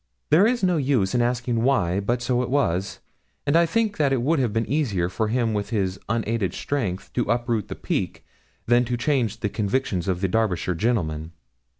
There 0.31 0.47
is 0.47 0.63
no 0.63 0.77
use 0.77 1.13
in 1.13 1.21
asking 1.21 1.61
why; 1.61 1.99
but 1.99 2.23
so 2.23 2.41
it 2.41 2.49
was, 2.49 3.01
and 3.45 3.55
I 3.55 3.67
think 3.67 3.99
it 3.99 4.21
would 4.23 4.39
have 4.39 4.51
been 4.51 4.65
easier 4.65 5.09
for 5.09 5.27
him 5.27 5.53
with 5.53 5.69
his 5.69 5.99
unaided 6.09 6.55
strength 6.55 7.13
to 7.13 7.29
uproot 7.29 7.67
the 7.67 7.75
Peak 7.75 8.25
than 8.65 8.83
to 8.85 8.97
change 8.97 9.41
the 9.41 9.47
convictions 9.49 10.07
of 10.07 10.21
the 10.21 10.27
Derbyshire 10.27 10.73
gentlemen. 10.73 11.33